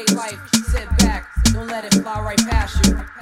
[0.00, 0.54] everyday life.
[0.54, 3.19] Sit back, don't let it fly right past you.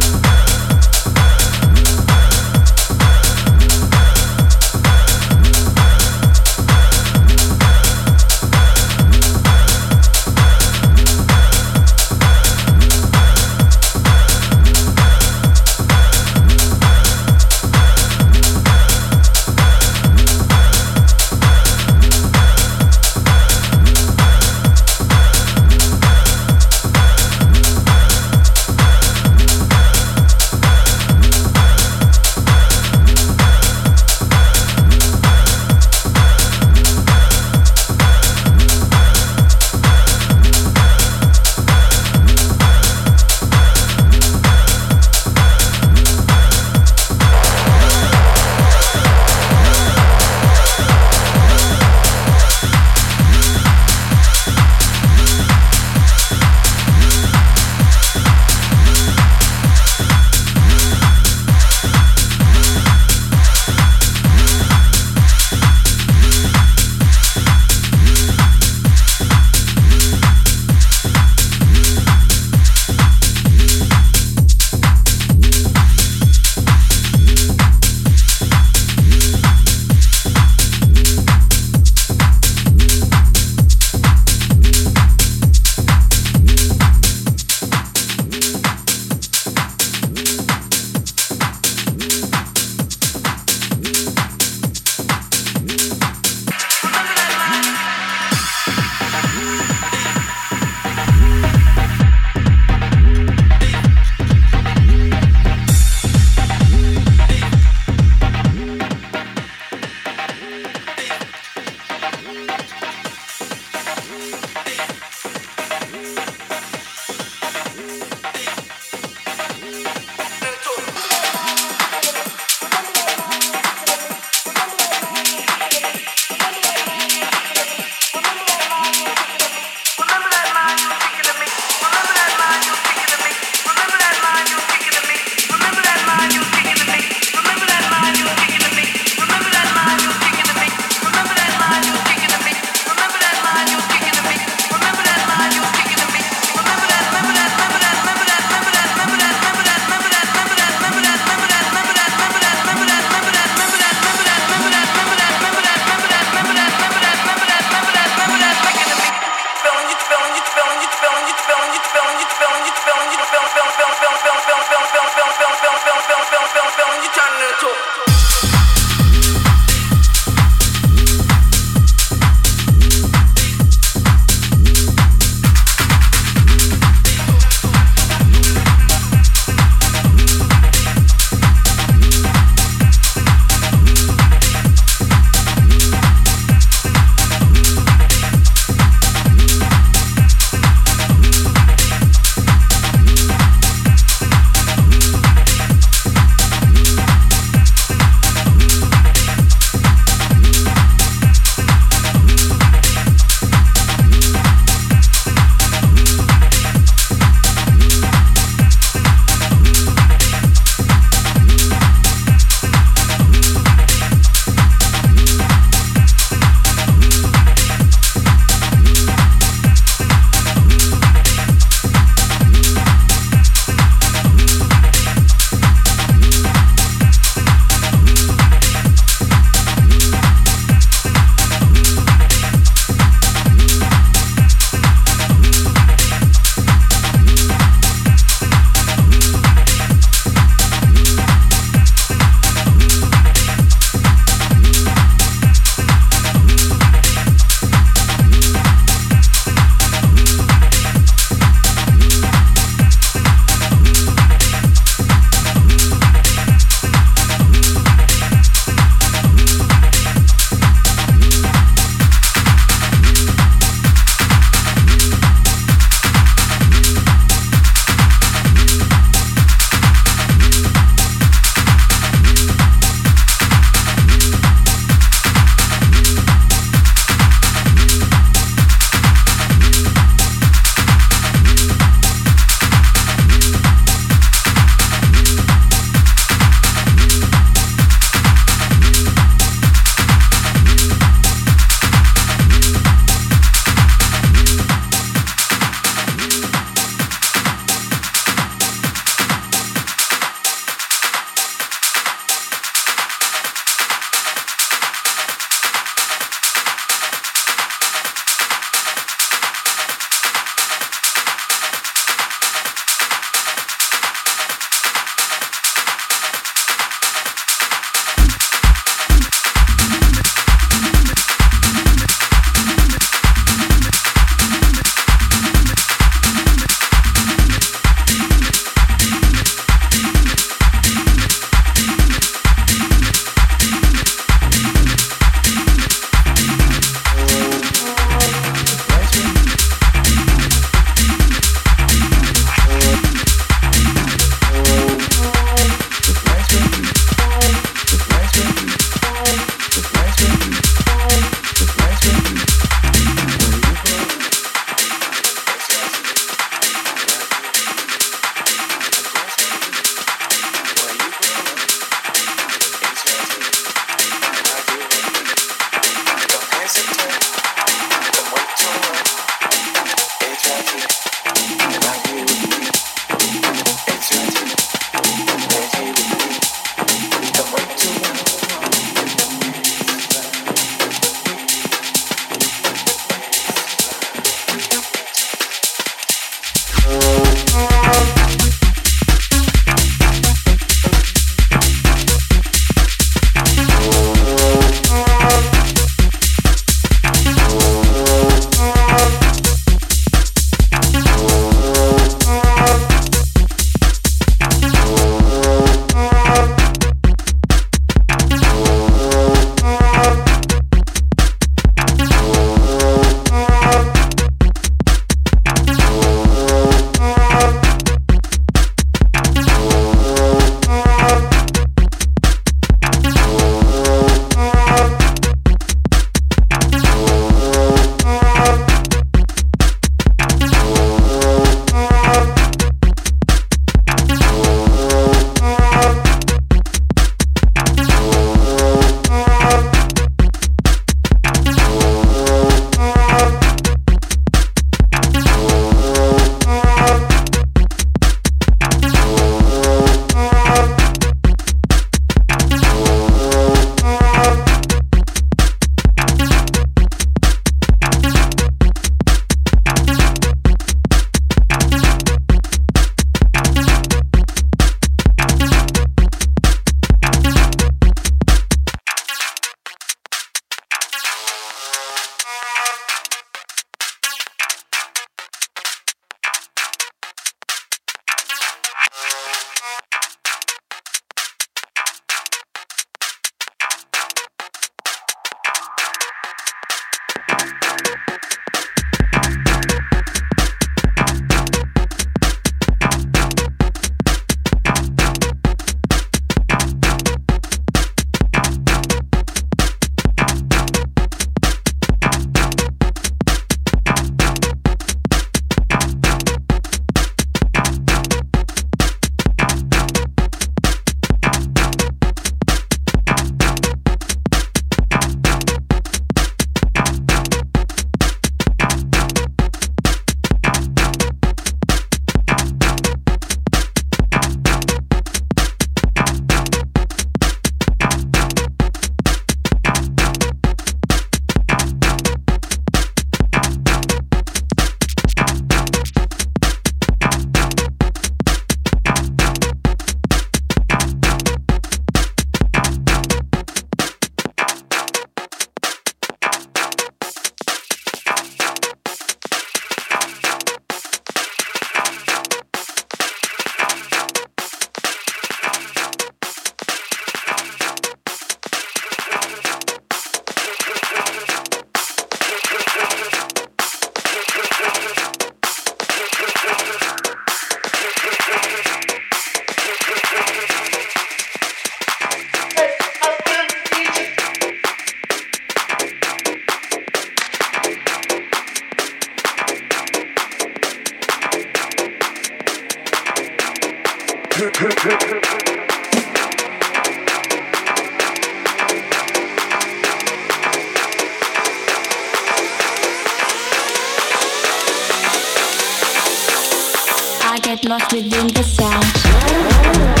[597.65, 600.00] lost within the sound.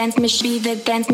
[0.00, 1.09] Machine, the dance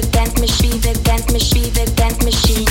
[0.00, 2.66] the dance machine, the dance machine, the dance machine.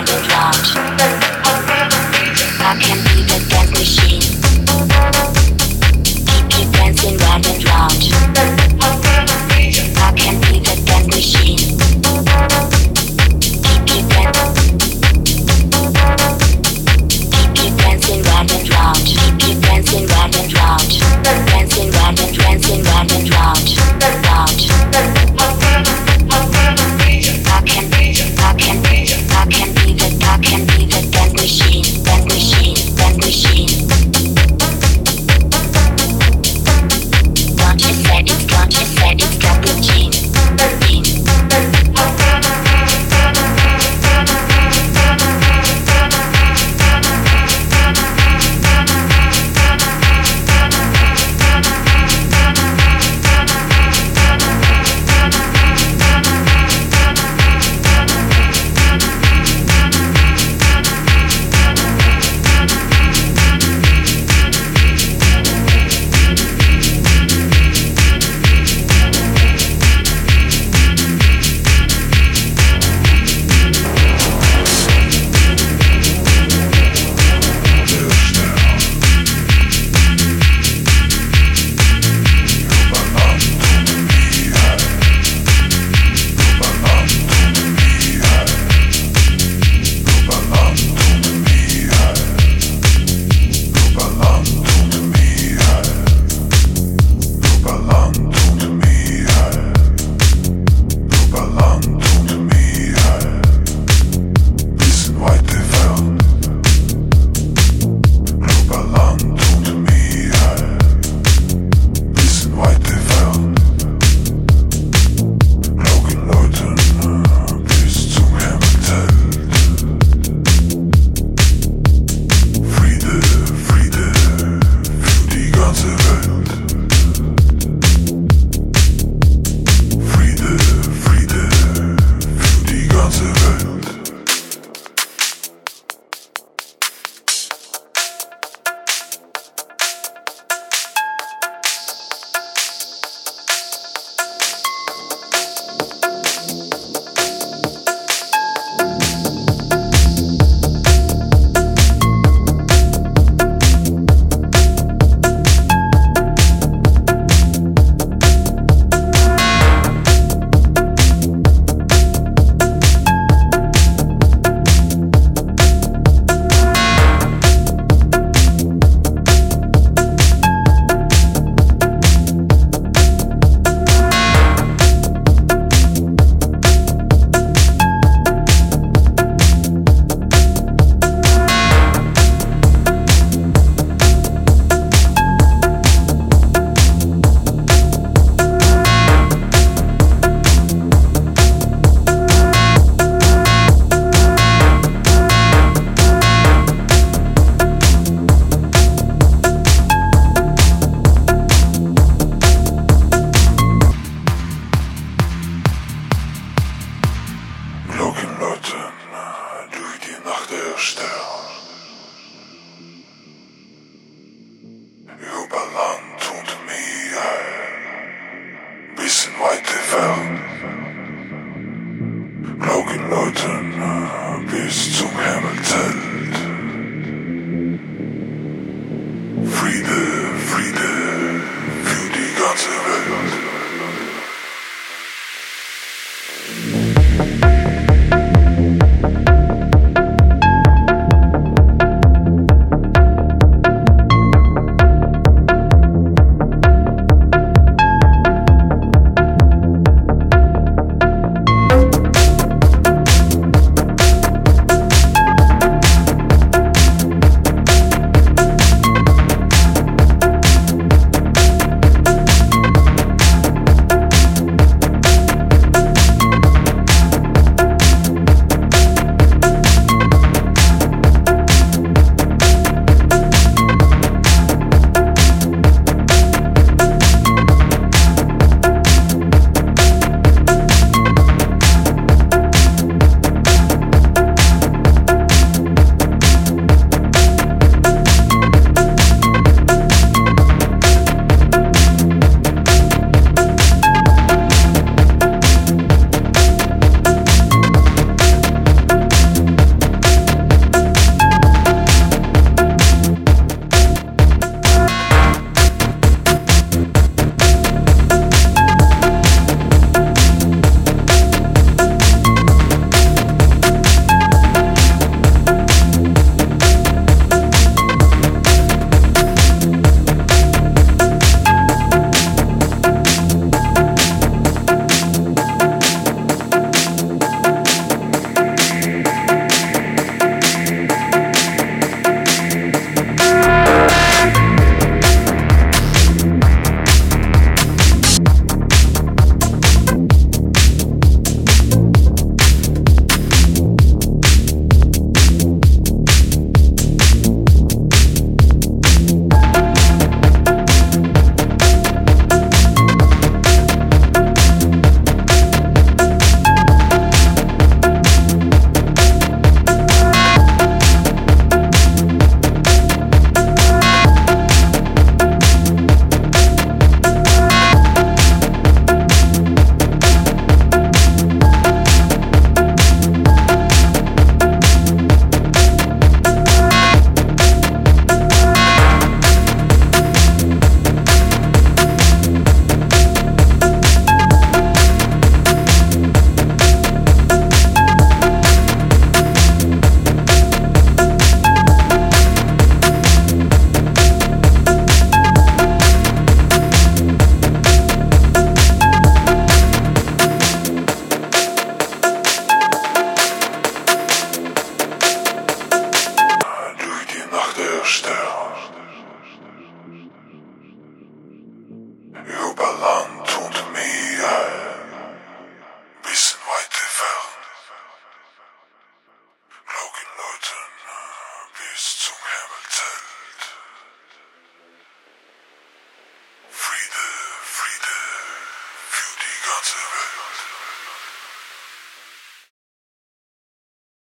[0.00, 0.79] Underground.